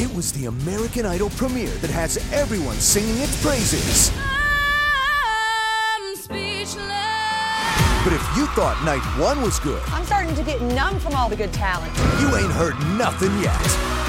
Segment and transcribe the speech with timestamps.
[0.00, 4.12] It was the American Idol premiere that has everyone singing its praises.
[8.04, 11.28] But if you thought night one was good, I'm starting to get numb from all
[11.28, 11.92] the good talent.
[12.20, 13.60] you ain't heard nothing yet.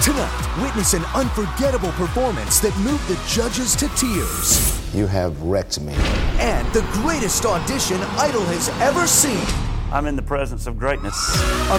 [0.04, 4.94] Tonight, witness an unforgettable performance that moved the judges to tears.
[4.94, 5.94] You have wrecked me.
[6.37, 9.44] And the greatest audition Idol has ever seen.
[9.92, 11.17] I'm in the presence of greatness.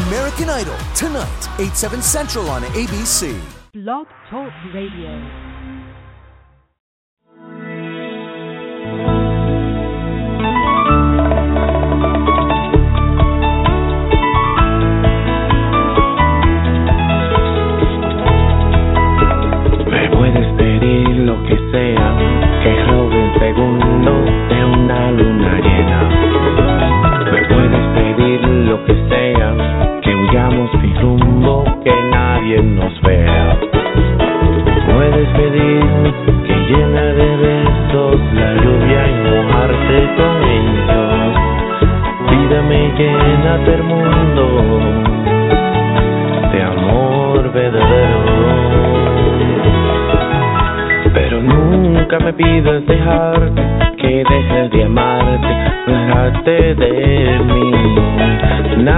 [0.08, 3.40] American Idol, tonight, 8, 7 Central on ABC.
[3.72, 5.49] Blog Talk Radio.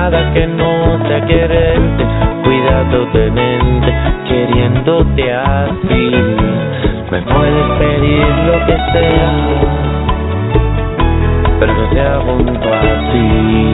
[0.03, 2.05] Nada que no sea quererte,
[2.43, 3.95] cuidado tenerte,
[4.27, 6.11] queriéndote así.
[7.09, 9.33] Me puedes pedir lo que sea,
[11.61, 13.72] pero que sea junto a ti.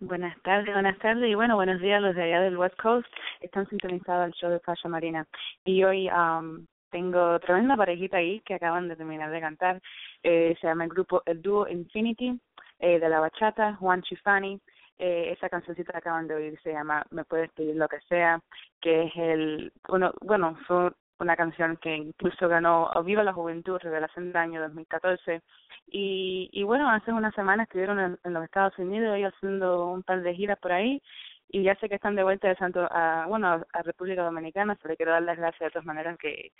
[0.00, 3.06] Buenas tardes, buenas tardes y bueno, buenos días los de allá del West Coast.
[3.40, 5.24] Están sintonizados al show de Fasha Marina.
[5.64, 9.80] Y hoy um, tengo tremenda parejita ahí que acaban de terminar de cantar.
[10.22, 12.38] Eh, se llama el grupo, el dúo Infinity,
[12.80, 14.60] eh, de la bachata, Juan Chifani.
[14.98, 18.40] Eh, esa cancioncita que acaban de oír se llama Me puedes pedir lo que sea,
[18.80, 24.26] que es el, uno, bueno, fue una canción que incluso ganó Viva la Juventud, Revelación
[24.28, 25.42] del año 2014.
[25.86, 30.02] Y, y bueno, hace unas semanas estuvieron en, en los Estados Unidos y haciendo un
[30.02, 31.00] par de giras por ahí.
[31.48, 34.90] Y ya sé que están de vuelta de Santo, a, bueno, a, República Dominicana, pero
[34.90, 36.52] le quiero dar las gracias de todas maneras que,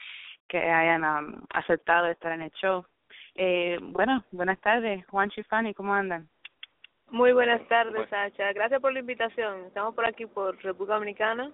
[0.46, 2.84] que hayan um, aceptado estar en el show.
[3.34, 6.28] Eh, bueno, buenas tardes, Juan Chifani, ¿cómo andan?
[7.10, 8.52] Muy buenas tardes, Sacha.
[8.52, 9.66] Gracias por la invitación.
[9.66, 11.50] Estamos por aquí por República Dominicana.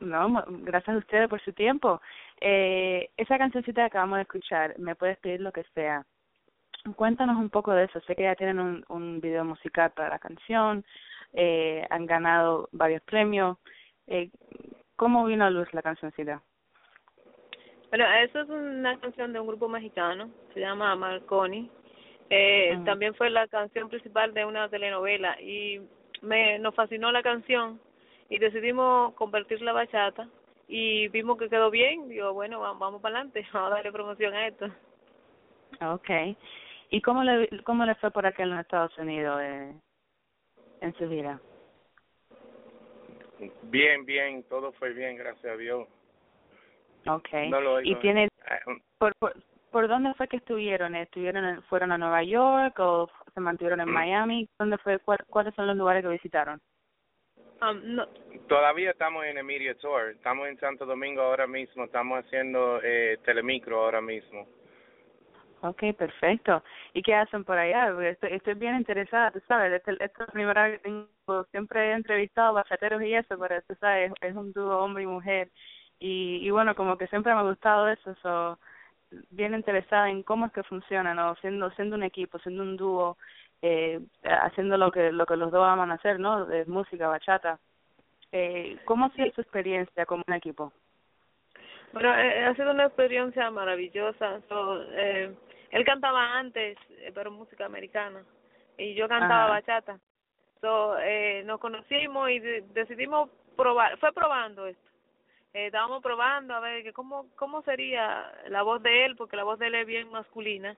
[0.00, 2.00] No, gracias a ustedes por su tiempo.
[2.40, 6.04] Eh, esa cancioncita que acabamos de escuchar, me puedes pedir lo que sea.
[6.96, 8.00] Cuéntanos un poco de eso.
[8.00, 10.84] Sé que ya tienen un, un video musical para la canción,
[11.32, 13.58] eh, han ganado varios premios.
[14.06, 14.30] Eh,
[14.96, 16.40] ¿Cómo vino a luz la cancioncita?
[17.88, 21.70] Bueno, eso es una canción de un grupo mexicano, se llama Marconi.
[22.30, 22.78] Eh.
[22.84, 25.80] También fue la canción principal de una telenovela y
[26.22, 27.80] me nos fascinó la canción
[28.28, 30.28] y decidimos convertir la bachata
[30.68, 32.08] y vimos que quedó bien.
[32.08, 34.66] Digo, bueno, va- vamos para adelante, vamos a darle promoción a esto.
[35.80, 36.36] Okay.
[36.90, 39.74] ¿Y cómo le cómo le fue por aquel en Estados Unidos eh,
[40.80, 41.40] en su gira?
[43.62, 45.88] Bien, bien, todo fue bien, gracias a Dios.
[47.06, 47.50] Okay.
[47.50, 49.34] No lo ¿Y tiene Ah, um, por, por
[49.70, 50.94] por dónde fue que estuvieron?
[50.94, 54.48] ¿Estuvieron en- fueron a Nueva York o se mantuvieron en Miami?
[54.58, 56.60] ¿Dónde fue cuál- cuáles son los lugares que visitaron?
[57.64, 58.06] Um, no,
[58.48, 63.18] Todavía estamos en el Media Tour, estamos en Santo Domingo ahora mismo, estamos haciendo eh,
[63.24, 64.46] telemicro ahora mismo.
[65.62, 66.62] Okay, perfecto.
[66.92, 67.88] ¿Y qué hacen por allá?
[68.06, 71.88] Estoy, estoy bien interesada, tú sabes, esta esta es la primera vez que tengo, siempre
[71.88, 75.50] he entrevistado bachateros y eso, pero tú sabes, es un dúo hombre y mujer.
[75.98, 78.58] Y, y bueno, como que siempre me ha gustado eso, so,
[79.30, 81.34] bien interesada en cómo es que funciona, ¿no?
[81.36, 83.16] Siendo, siendo un equipo, siendo un dúo,
[83.62, 86.46] eh, haciendo lo que, lo que los dos aman hacer, ¿no?
[86.46, 87.58] De música, bachata.
[88.32, 90.72] Eh, ¿Cómo ha sido su experiencia como un equipo?
[91.92, 94.40] Bueno, eh, ha sido una experiencia maravillosa.
[94.48, 95.32] So, eh,
[95.70, 98.22] él cantaba antes, eh, pero música americana,
[98.76, 99.50] y yo cantaba Ajá.
[99.52, 100.00] bachata.
[100.60, 104.88] So, eh, nos conocimos y de- decidimos probar, fue probando esto.
[105.52, 109.44] Eh, estábamos probando a ver que cómo cómo sería la voz de él, porque la
[109.44, 110.76] voz de él es bien masculina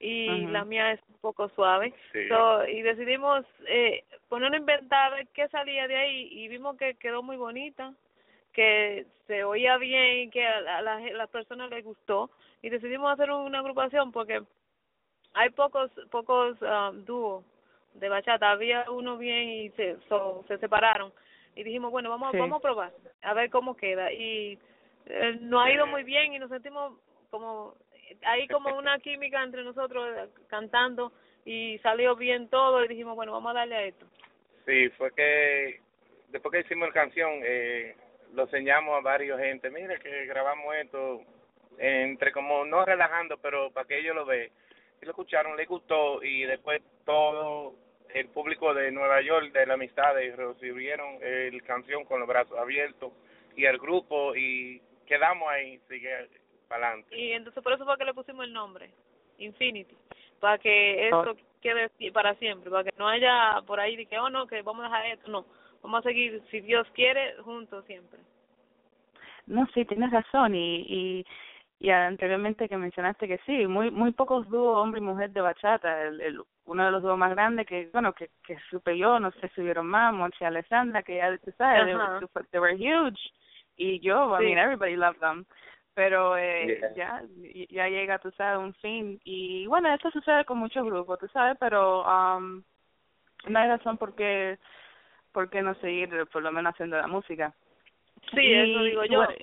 [0.00, 1.94] y la mía es un poco suave.
[2.12, 2.28] Sí.
[2.28, 6.76] So, y decidimos eh, ponernos a inventar a ver qué salía de ahí y vimos
[6.76, 7.92] que quedó muy bonita
[8.52, 12.30] que se oía bien, que a la, a la, las personas les gustó
[12.62, 14.42] y decidimos hacer una agrupación porque
[15.32, 17.44] hay pocos pocos um, dúos
[17.94, 21.12] de bachata, había uno bien y se so- se separaron
[21.56, 22.38] y dijimos bueno vamos Sí.
[22.38, 22.92] vamos a probar
[23.22, 24.58] a ver cómo queda y
[25.06, 26.92] eh, nos ha ido muy bien y nos sentimos
[27.30, 27.74] como
[28.22, 31.12] hay como una química entre nosotros eh, cantando
[31.44, 34.06] y salió bien todo y dijimos bueno vamos a darle a esto
[34.66, 35.80] Sí, fue que
[36.30, 37.94] después que hicimos la canción, eh,
[38.32, 41.22] lo enseñamos a varios gente, mira que grabamos esto,
[41.78, 44.50] entre como no relajando, pero para que ellos lo vean.
[45.02, 47.74] Y lo escucharon, les gustó y después todo
[48.14, 52.56] el público de Nueva York, de la amistad, recibieron eh, la canción con los brazos
[52.58, 53.12] abiertos
[53.56, 56.28] y el grupo y quedamos ahí, sigue
[56.74, 57.16] para adelante.
[57.16, 58.90] y entonces por eso fue que le pusimos el nombre
[59.38, 59.96] Infinity
[60.40, 61.22] para que Oh.
[61.22, 64.62] eso quede para siempre para que no haya por ahí de que oh no que
[64.62, 65.46] vamos a dejar esto no
[65.82, 68.20] vamos a seguir si Dios quiere juntos siempre
[69.46, 70.54] No, sí, tienes razón.
[70.54, 71.26] Y, y,
[71.78, 76.02] y anteriormente que mencionaste que sí, muy muy pocos dúos hombre y mujer de bachata.
[76.02, 79.30] El, el, uno de los dúos más grandes que, bueno, que, que supe yo, no
[79.32, 82.20] sé si hubieron más, Monchi y Alessandra, que ya tú sabes, they, Ajá.
[82.20, 83.20] were- they were huge.
[83.76, 84.44] Y yo, I Sí.
[84.46, 85.44] mean, everybody loved them.
[85.94, 86.94] Pero eh, Yeah.
[86.94, 87.22] ya
[87.70, 89.20] ya llega, tú sabes, un fin.
[89.24, 92.62] Y bueno, eso sucede con muchos grupos, tú sabes, pero um,
[93.46, 94.58] no hay razón por qué,
[95.32, 97.54] por qué no seguir por lo menos haciendo la música.
[98.32, 99.34] sí Y- eso digo yo bueno,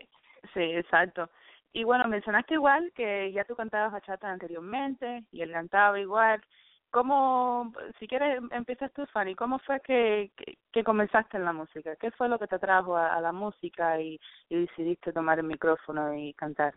[0.53, 1.29] sí, exacto.
[1.73, 6.41] Y bueno, mencionaste igual que ya tú cantabas bachata anteriormente y él cantaba igual.
[6.91, 11.95] ¿Cómo, si quieres, empiezas tú, Fanny, cómo fue que, que, que comenzaste en la música?
[11.95, 14.19] ¿Qué fue lo que te trajo a, a la música y,
[14.49, 16.73] y decidiste tomar el micrófono y cantar?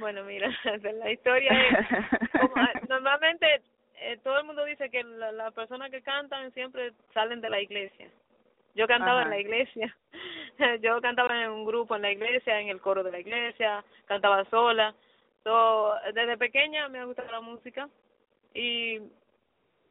[0.00, 0.50] bueno mira
[1.00, 2.54] la historia es como,
[2.88, 3.62] normalmente
[4.00, 7.60] eh, todo el mundo dice que la- las personas que cantan siempre salen de la
[7.60, 8.08] iglesia.
[8.74, 9.96] Yo cantaba en la iglesia.
[10.82, 14.44] Yo cantaba en un grupo en la iglesia en el coro de la iglesia cantaba
[14.50, 14.94] sola.
[15.42, 17.88] So, desde pequeña me ha gustado la música
[18.54, 19.00] y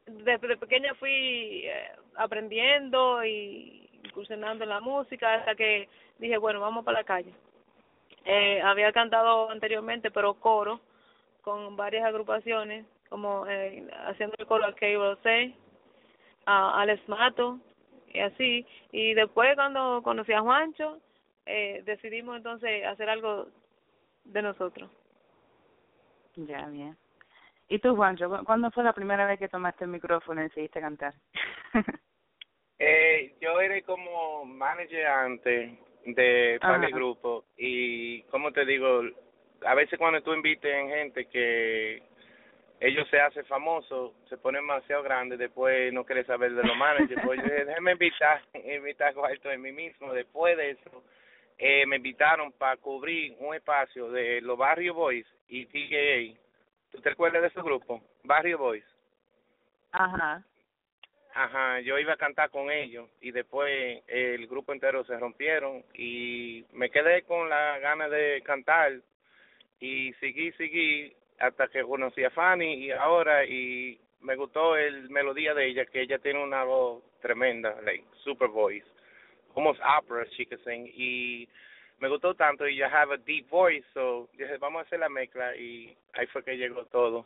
[0.06, 6.86] desde pequeña fui eh, aprendiendo y incursionando en la música hasta que dije bueno vamos
[6.86, 7.34] para la calle
[8.26, 10.80] eh, había cantado anteriormente pero coro
[11.42, 14.86] con varias agrupaciones como eh, haciendo el coro a K.
[16.46, 17.04] a Alex
[18.14, 21.00] y así y después cuando conocí a Juancho
[21.46, 23.48] eh, decidimos entonces hacer algo
[24.24, 24.90] de nosotros
[26.36, 26.98] Ya, bien.
[27.70, 30.80] ¿Y tú, Juancho, cu- cuándo fue la primera vez que tomaste el micrófono y decidiste
[30.82, 31.14] cantar?
[32.80, 35.72] Eh, yo era como manager antes
[36.06, 36.88] de de Ajá.
[36.90, 39.02] grupos y como te digo,
[39.66, 42.04] a veces cuando tú invites en gente que
[42.80, 47.20] ellos se hacen famosos, se ponen demasiado grandes, después no quiere saber de los managers,
[47.24, 50.14] pues yo dije, invitar, invitar cuarto de mí mismo.
[50.14, 51.04] Después de eso,
[51.58, 56.40] eh, me invitaron para cubrir un espacio de los Barrio Boys y TJA
[56.98, 58.02] ¿Tú te acuerdas de ese grupo?
[58.24, 58.84] Barrio Boys.
[59.92, 60.44] Ajá.
[61.36, 66.66] Ajá, yo iba a cantar con ellos y después el grupo entero se rompieron y
[66.74, 68.94] me quedé con la gana de cantar
[69.80, 75.54] y seguí, seguí hasta que conocí a Fanny y ahora y me gustó el melodía
[75.54, 78.88] de ella, que ella tiene una voz tremenda, like super voice,
[79.56, 81.48] almost opera she sing y
[82.00, 85.10] me gustó tanto y ya have a deep voice, so dije vamos a hacer la
[85.10, 87.26] mezcla y ahí fue que llegó todo.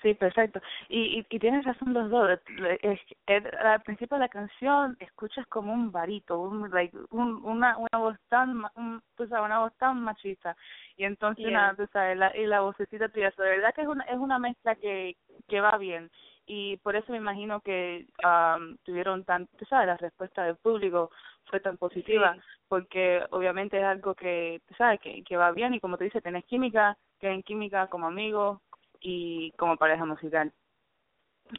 [0.00, 0.60] Sí, perfecto.
[0.88, 2.38] Y, y, y tienes razón los dos.
[2.82, 7.76] Es, es- al principio de la canción escuchas como un varito, un, like, un, una,
[7.76, 10.56] una voz tan, ma- un, tú sabes, una voz tan machista.
[10.96, 11.52] Y entonces, Yeah.
[11.58, 13.32] nada, tú sabes, la, y la vocecita tuya.
[13.32, 15.16] So, de verdad que es una, es una mezcla que,
[15.48, 16.10] que va bien.
[16.50, 21.10] Y por eso me imagino que um, tuvieron tan, tú sabes, la respuesta del público
[21.44, 22.36] fue tan positiva,
[22.68, 26.22] porque obviamente es algo que, tú sabes, que, que va bien y como te dice,
[26.22, 28.60] tenés química, tienen química como amigos
[28.98, 30.50] y como pareja musical.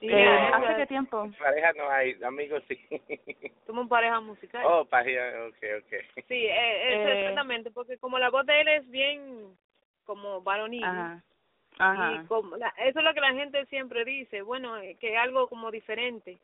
[0.02, 1.30] Y Eh, ¿Hace qué tiempo?
[1.38, 2.80] Pareja no hay, amigos sí.
[3.68, 4.66] Somos pareja musical.
[4.66, 6.00] oh, pareja, okay, okay.
[6.28, 7.20] Sí, eh, es Eh.
[7.20, 9.56] exactamente, porque como la voz de él es bien
[10.04, 11.24] como varonil, Ajá.
[11.80, 12.22] Ajá.
[12.22, 15.48] y como la- eso es lo que la gente siempre dice, bueno, eh, que algo
[15.48, 16.38] como diferente,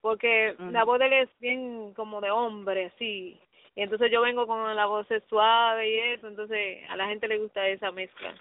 [0.00, 3.40] porque la voz de él es bien como de hombre, así,
[3.74, 7.38] y entonces yo vengo con la voz suave y eso, entonces a la gente le
[7.38, 8.34] gusta esa mezcla.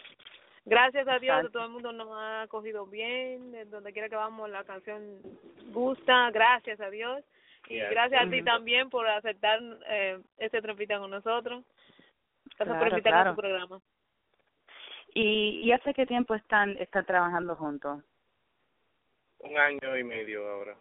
[0.66, 1.52] Gracias a Dios, Exacto.
[1.54, 5.20] todo el mundo nos ha cogido bien, de donde quiera que vamos la canción
[5.72, 7.24] gusta, gracias a Dios.
[7.68, 11.64] Y gracias a ti también por aceptar eh, este entrevista con nosotros.
[12.58, 13.80] Gracias por Claro, invitarme a tu programa.
[15.14, 18.04] ¿Y, ¿Y hace qué tiempo están están trabajando juntos?
[19.40, 20.76] Un año y medio ahora.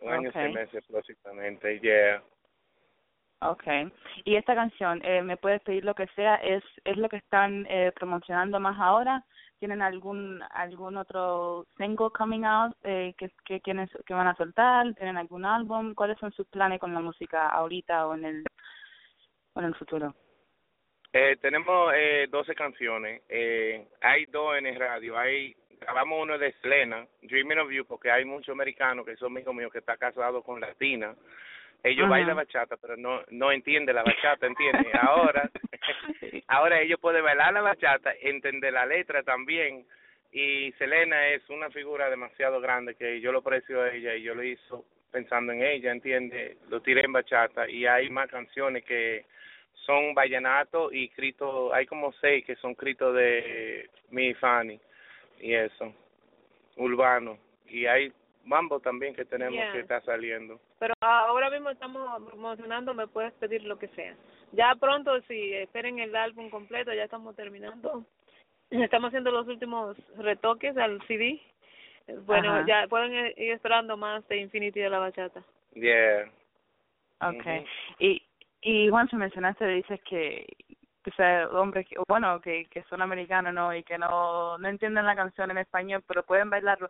[0.00, 2.22] Un año y seis meses próximamente, yeah.
[3.40, 3.92] Okay.
[4.24, 6.36] Y esta canción, eh, ¿me puedes pedir lo que sea?
[6.36, 9.24] ¿Es es lo que están eh, promocionando más ahora?
[9.58, 14.94] ¿Tienen algún algún otro single coming out eh, que, que, quieren, que van a soltar?
[14.94, 15.94] ¿Tienen algún álbum?
[15.94, 18.44] ¿Cuáles son sus planes con la música ahorita o en el,
[19.54, 20.14] o en el futuro?
[21.12, 23.22] Eh, tenemos eh, 12 canciones.
[23.28, 25.18] Eh, hay dos en el radio.
[25.18, 29.54] Hay grabamos uno de Selena, Dreaming of You, porque hay muchos americanos que son amigos
[29.54, 31.16] míos que están casados con latinas.
[31.82, 32.10] Ellos Ajá.
[32.10, 34.94] bailan bachata, pero no no entienden la bachata, ¿entiendes?
[34.94, 35.50] Ahora,
[36.48, 39.84] ahora ellos pueden bailar la bachata, entender la letra también.
[40.30, 44.34] Y Selena es una figura demasiado grande que yo lo aprecio a ella y yo
[44.34, 46.56] lo hizo pensando en ella, ¿entiendes?
[46.70, 49.26] Lo tiré en bachata y hay más canciones que
[49.86, 54.80] son vallenato y escrito, hay como seis que son escritos de mi y Fanny
[55.40, 55.92] y eso,
[56.76, 57.38] urbano.
[57.66, 58.12] Y hay
[58.44, 59.72] mambo también que tenemos Yeah.
[59.72, 60.60] que está saliendo.
[60.78, 64.14] Pero ahora mismo estamos promocionando, me puedes pedir lo que sea.
[64.52, 68.04] Ya pronto, si esperen el álbum completo, ya estamos terminando.
[68.70, 71.40] Estamos haciendo los últimos retoques al CD.
[72.26, 72.64] Bueno, Ajá.
[72.66, 75.42] ya pueden ir esperando más de Infinity de la Bachata.
[75.74, 76.30] Yeah.
[77.20, 77.64] Okay.
[77.98, 78.22] Y
[78.62, 80.46] y Juan, se mencionaste, dices que
[81.04, 83.74] que sea hombres que, bueno, que, que son americanos, ¿no?
[83.74, 86.88] Y que no no entienden la canción en español, pero pueden bailarlo.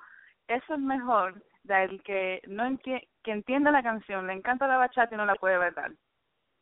[0.49, 5.15] Eso es mejor del que no enti que entiende la canción, le encanta la bachata
[5.15, 5.93] y no la puede bailar.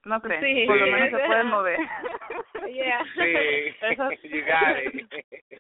[0.05, 0.41] ¿No crees?
[0.43, 0.65] Sí.
[0.67, 1.79] Por lo menos se pueden mover.
[2.71, 3.05] Yeah.
[3.17, 5.11] Sí, Eso- you got it.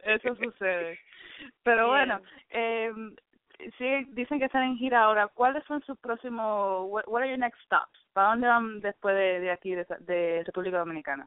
[0.04, 0.98] Eso sucede.
[1.64, 2.92] Pero bueno, eh,
[3.80, 5.26] sí, dicen que están en gira ahora.
[5.28, 7.98] ¿Cuáles son sus próximos, what, what are your next stops?
[8.12, 11.26] ¿Para dónde van después de, de aquí, de, de República Dominicana?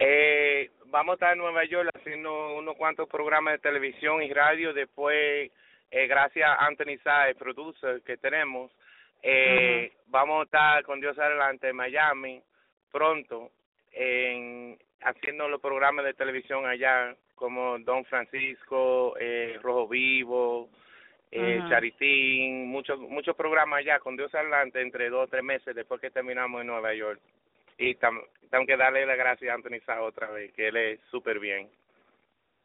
[0.00, 4.72] Eh, vamos a estar en Nueva York haciendo unos cuantos programas de televisión y radio.
[4.72, 5.52] Después,
[5.90, 8.72] eh, gracias a Anthony Saez, producer que tenemos,
[9.22, 12.42] eh, vamos a estar con Dios adelante en Miami
[12.90, 13.50] pronto,
[13.92, 20.68] en, haciendo los programas de televisión allá, como Don Francisco, eh, Rojo Vivo,
[21.30, 21.62] eh.
[21.68, 26.10] Charitín, muchos muchos programas allá con Dios adelante entre dos o tres meses después que
[26.10, 27.20] terminamos en Nueva York.
[27.76, 31.00] Y tam- tengo que darle las gracias a Anthony Sá otra vez, que él es
[31.10, 31.68] súper bien.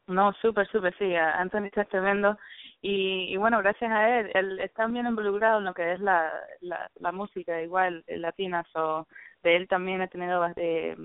[0.08, 1.16] No, súper, súper, sí.
[1.16, 2.38] Anthony está tremendo.
[2.82, 6.34] Y, y bueno, gracias a él, él está bien involucrado en lo que es la,
[6.60, 8.66] la, la música, igual, eh, latina.
[8.74, 9.08] So,
[9.44, 10.98] de él también he tenido eh,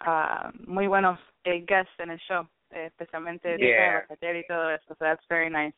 [0.00, 4.06] ah, muy buenos eh, guests en el show, eh, especialmente de Yeah.
[4.08, 4.94] Bachata y todo eso.
[4.94, 5.74] So that's very nice.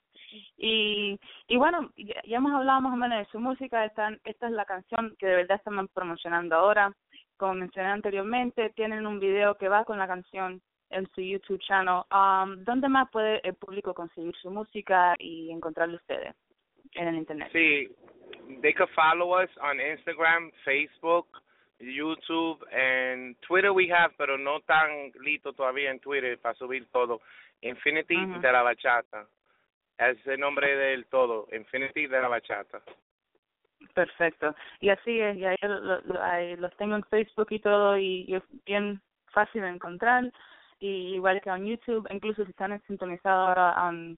[0.57, 3.85] Y, y bueno, ya, ya hemos hablado más o menos de su música.
[3.85, 6.93] Esta, esta es la canción que de verdad están promocionando ahora.
[7.37, 10.61] Como mencioné anteriormente, tienen un video que va con la canción
[10.91, 12.03] en su YouTube channel.
[12.13, 16.35] Um, ¿Dónde más puede el público conseguir su música y encontrarlo ustedes
[16.93, 17.51] en el internet?
[17.53, 17.89] Sí,
[18.63, 21.27] they could follow us on Instagram, Facebook,
[21.81, 27.21] YouTube, and Twitter we have, pero no tan listo todavía en Twitter para subir todo.
[27.63, 29.27] Infinity de la Bachata.
[29.99, 32.81] Es el nombre del todo, Infinity de la Bachata.
[33.95, 34.55] Perfecto.
[34.81, 38.25] Y así es, y ahí, lo- lo- ahí los tengo en Facebook y todo, y,
[38.29, 40.31] y es bien fácil de encontrar,
[40.81, 44.17] y igual que en YouTube, incluso si están sintonizados ahora um,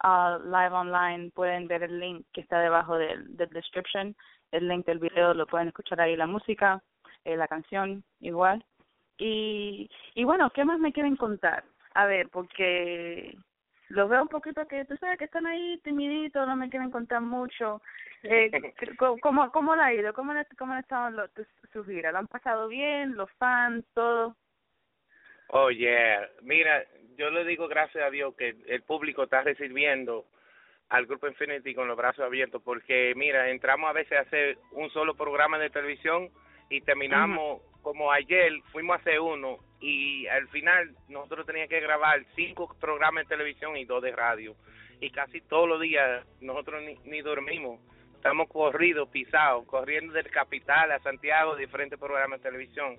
[0.00, 4.16] a live online, pueden ver el link que está debajo del, del description,
[4.54, 6.82] el link del video, lo pueden escuchar ahí la música,
[7.24, 8.64] eh, la canción, igual.
[9.18, 11.64] Y, y bueno, ¿qué más me quieren contar?
[11.94, 13.36] A ver, porque
[13.88, 17.20] los veo un poquito que, tú sabes que están ahí timiditos, no me quieren contar
[17.20, 17.80] mucho.
[18.22, 18.50] Eh,
[19.20, 20.12] ¿cómo- ¿Cómo, le ha ido?
[20.14, 21.30] ¿Cómo, le- cómo estado los,
[21.72, 22.12] sus giras?
[22.12, 23.14] ¿Lo han pasado bien?
[23.16, 23.84] ¿Los fans?
[23.92, 24.36] ¿Todo?
[25.48, 26.28] Oh, yeah.
[26.42, 26.84] Mira,
[27.16, 30.24] yo le digo gracias a Dios que el público está recibiendo
[30.88, 34.90] al Grupo Infinity con los brazos abiertos, porque mira, entramos a veces a hacer un
[34.90, 36.30] solo programa de televisión
[36.70, 42.24] y terminamos como ayer, fuimos a hacer uno y al final nosotros teníamos que grabar
[42.34, 44.54] cinco programas de televisión y dos de radio.
[45.00, 47.80] Y casi todos los días nosotros ni, ni dormimos.
[48.14, 52.96] Estamos corridos, pisados, corriendo del capital a Santiago, diferentes programas de televisión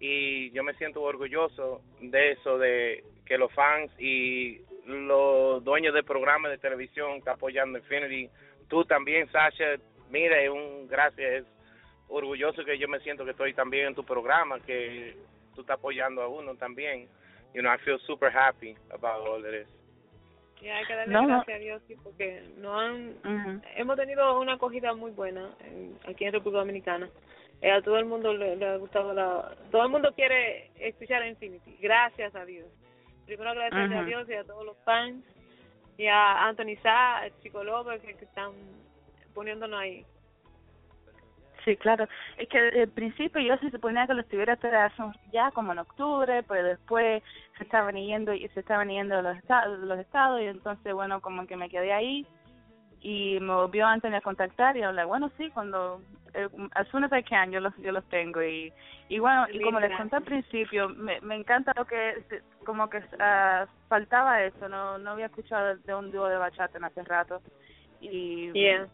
[0.00, 6.04] y yo me siento orgulloso de eso, de que los fans y los dueños del
[6.04, 8.28] programa de televisión están apoyando Infinity.
[8.68, 9.76] Tú también, Sasha,
[10.10, 11.44] mira, es un gracias, es
[12.08, 15.16] orgulloso que yo me siento que estoy también en tu programa, que
[15.54, 17.08] tú estás apoyando a uno también.
[17.54, 19.68] You know, I feel super happy about all of this.
[20.60, 21.28] Y hay que darle No, no.
[21.28, 23.14] gracias a Dios, sí, porque no han,
[23.76, 27.08] hemos tenido una acogida muy buena en- aquí en República Dominicana.
[27.60, 29.54] Eh, a todo el mundo le, le ha gustado la...
[29.70, 32.66] Todo el mundo quiere escuchar a Infinity, gracias a Dios.
[33.26, 34.04] Primero agradecerle a.
[34.04, 35.24] Dios y a todos los fans,
[35.96, 38.52] y a Anthony Sá, al Chico López, que, que están
[39.34, 40.04] poniéndonos ahí.
[41.64, 42.06] Sí, claro.
[42.36, 44.58] Es que al principio yo se suponía que lo estuviera
[45.32, 47.22] ya como en octubre, pero después
[47.56, 51.46] se estaban yendo y se estaban yendo los estados, los estados y entonces bueno como
[51.46, 52.26] que me quedé ahí
[53.06, 56.00] y me volvió Anthony a contactar y le bueno sí cuando
[56.32, 58.72] eh, as soon as I can yo los yo los tengo y
[59.10, 62.24] y bueno y como les conté al principio me me encanta lo que
[62.64, 66.84] como que ah, faltaba eso no no había escuchado de un dúo de bachata en
[66.84, 67.42] hace rato.
[68.00, 68.88] Y Yeah.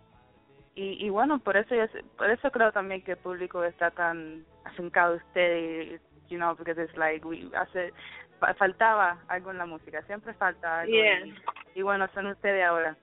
[0.74, 1.84] y, y bueno por eso yo
[2.18, 6.56] por eso creo también que el público está tan afincado a usted y you know
[6.56, 7.92] because it's like we hace
[8.40, 10.92] fa- faltaba algo en la música siempre falta algo.
[10.92, 11.26] Yeah.
[11.26, 11.34] y,
[11.76, 12.96] y bueno son ustedes ahora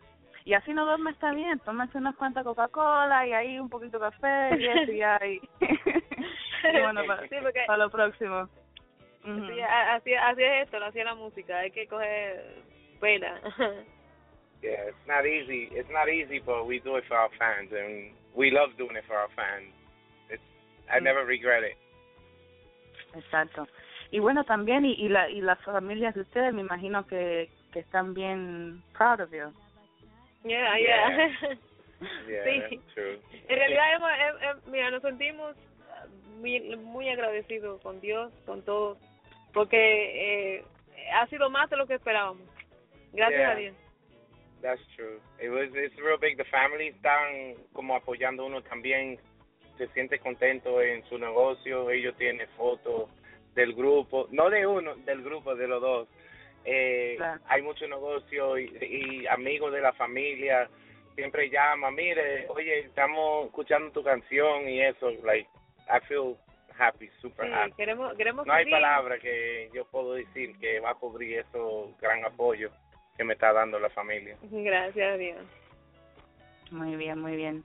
[0.47, 4.05] y así no duerme está bien tómense unas cuantas Coca-Cola y ahí un poquito de
[4.09, 5.41] café y eso y ya y,
[6.81, 8.49] bueno para, Sí, porque- para lo próximo
[9.25, 9.45] Ujú.
[9.47, 12.63] Sí, a- así, así es esto, así es la música, hay que coger
[13.01, 13.39] pena.
[14.63, 15.69] Yeah, it's not easy.
[15.71, 19.05] It's not easy, but we do it for our fans, and we love doing it
[19.05, 19.71] for our fans.
[20.31, 20.41] It's
[20.89, 21.77] I never regret it.
[23.13, 23.67] Exacto.
[24.09, 27.79] Y bueno, también, y, y, la, y las familias de ustedes, me imagino que, que
[27.81, 29.53] están bien proud of you.
[30.47, 31.17] Yeah, Yeah.
[31.17, 31.57] yeah.
[32.27, 32.79] Yeah, Sí.
[32.93, 33.19] true.
[33.47, 35.55] En realidad, hemos, em- em- mira, nos sentimos
[35.91, 36.05] ah,
[36.39, 38.99] muy, muy agradecidos con Dios, con todos,
[39.51, 40.63] porque eh,
[41.13, 42.43] ha sido más de lo que esperábamos.
[43.13, 43.51] Gracias Yeah.
[43.51, 43.75] a Dios.
[44.61, 45.19] That's true.
[45.39, 46.37] It was it's real big.
[46.37, 49.19] The family están como apoyando uno también.
[49.79, 51.89] Se siente contento en su negocio.
[51.89, 53.09] Ellos tienen fotos
[53.55, 56.07] del grupo, no de uno, del grupo de los dos.
[56.69, 57.41] Eh, Claro.
[57.47, 60.69] Hay mucho negocio y, y amigos de la familia
[61.15, 65.09] siempre llama, mire, oye, estamos escuchando tu canción y eso.
[65.23, 65.49] Like,
[65.89, 66.35] I feel
[66.77, 67.71] happy, super Sí, happy.
[67.71, 72.23] queremos, queremos No hay palabra que yo puedo decir que va a cubrir eso gran
[72.25, 72.69] apoyo
[73.17, 74.35] que me está dando la familia.
[74.43, 75.37] Gracias a Dios.
[76.69, 77.63] Muy bien, muy bien.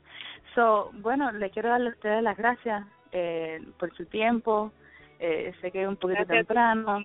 [0.55, 4.73] So, bueno, le quiero darle a ustedes las gracias eh, por su tiempo.
[5.19, 7.05] Eh, sé que es un poquito Gracias temprano,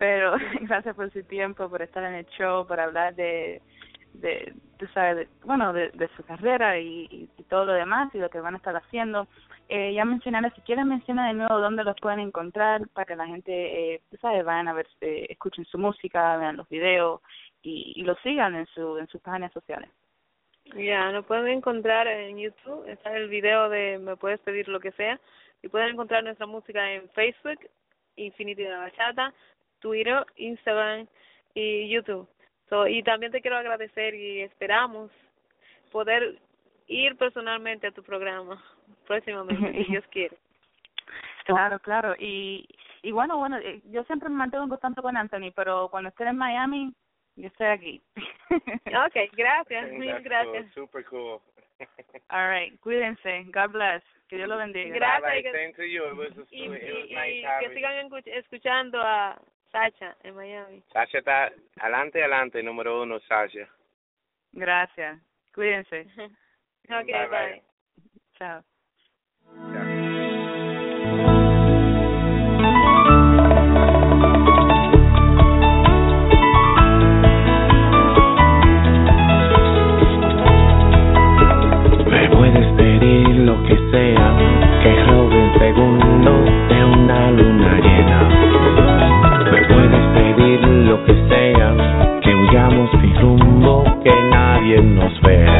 [0.00, 0.32] pero
[0.62, 3.60] gracias por su tiempo, por estar en el show, por hablar de,
[4.14, 8.18] de tú sabes, de- bueno, de, de su carrera y, y, todo lo demás y
[8.18, 9.28] lo que van a estar haciendo.
[9.68, 13.26] Eh, ya mencionaré, si quieren mencionar de nuevo dónde los pueden encontrar para que la
[13.26, 13.52] gente,
[13.94, 17.20] eh, tú sabes, vayan a ver, eh, escuchen su música, vean los videos
[17.62, 19.90] y, y lo sigan en su en sus páginas sociales.
[20.76, 24.92] Ya, nos pueden encontrar en YouTube, está el video de Me Puedes Pedir Lo Que
[24.92, 25.20] Sea,
[25.62, 27.58] y pueden encontrar nuestra música en Facebook,
[28.16, 29.34] Infinity de la Bachata,
[29.80, 31.06] Twitter, Instagram
[31.54, 32.28] y YouTube.
[32.68, 35.10] So, y también te quiero agradecer y esperamos
[35.90, 36.38] poder
[36.86, 38.62] ir personalmente a tu programa
[39.06, 40.36] próximamente, si Dios quiere.
[41.44, 42.14] Claro, claro.
[42.18, 42.68] Y,
[43.02, 46.24] y bueno, bueno, eh, yo siempre me mantengo en contacto con Anthony, pero cuando esté
[46.24, 46.92] en Miami,
[47.36, 48.02] yo estoy aquí.
[48.86, 50.64] Ok, gracias, mil gracias.
[50.74, 51.40] cool, super cool.
[52.28, 53.44] All right, cuídense.
[53.52, 54.02] God bless.
[54.28, 54.94] Que Dios lo bendiga.
[54.94, 56.04] Gracias, Bye, y que- same to you.
[56.06, 60.82] It was, a, Y, nice que sigan escuch- escuchando a Sacha, en Miami.
[60.92, 63.68] Sasha está adelante, adelante, número uno, Sasha.
[64.52, 65.20] Gracias.
[65.54, 66.00] Cuídense.
[66.88, 67.28] ok, Bye, bye.
[67.28, 67.62] bye.
[68.38, 68.64] Chao.
[82.06, 84.36] Me puedes pedir lo que sea,
[84.82, 86.09] que robe un
[94.70, 95.59] nadie nos vea.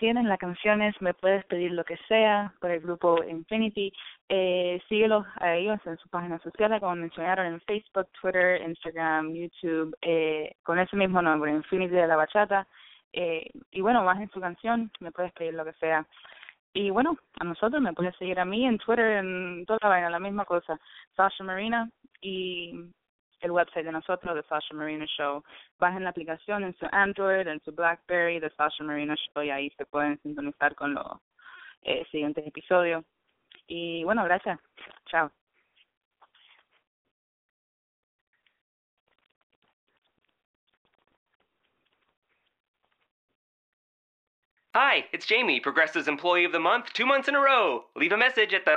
[0.00, 3.92] Tienen, la canción es Me Puedes Pedir Lo Que Sea por el grupo Infinity.
[4.30, 9.94] Eh, síguelos a ellos en sus páginas sociales, como mencionaron en Facebook, Twitter, Instagram, YouTube,
[10.00, 12.66] eh, con ese mismo nombre, Infinity de la Bachata.
[13.12, 16.06] Eh, y bueno, bajen su canción, Me Puedes Pedir Lo Que Sea.
[16.72, 20.08] Y bueno, a nosotros me puedes seguir a mí en Twitter, en toda la vaina,
[20.08, 20.80] la misma cosa,
[21.14, 21.90] Sasha Marina.
[22.22, 22.90] Y
[23.40, 25.42] el website de nosotros, The Sasha Marina Show.
[25.78, 29.70] Bajen la aplicación en su Android, en su BlackBerry, The Sasha Marina Show, y ahí
[29.76, 31.06] se pueden sintonizar con los
[31.82, 33.04] eh, siguientes episodios.
[33.66, 34.58] Y bueno, gracias.
[35.06, 35.30] Chao.
[44.72, 47.86] Hi, it's Jamie, Progressive's Employee of the Month, two months in a row.
[47.96, 48.76] Leave a message at the.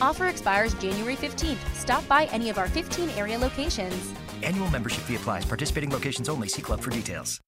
[0.00, 1.74] Offer expires January 15th.
[1.74, 4.12] Stop by any of our 15 area locations.
[4.42, 5.44] Annual membership fee applies.
[5.44, 6.48] Participating locations only.
[6.48, 7.40] See club for details.